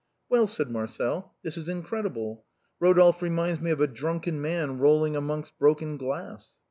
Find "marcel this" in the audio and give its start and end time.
0.71-1.59